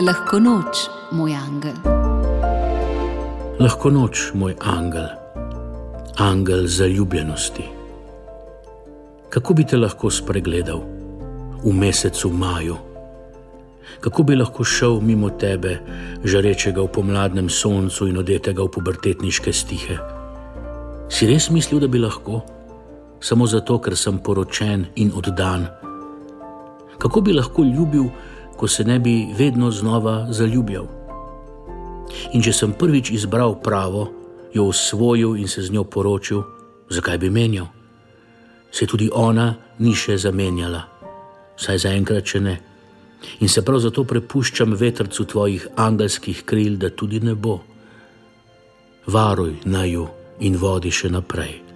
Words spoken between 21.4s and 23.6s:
mislil, da bi lahko? Samo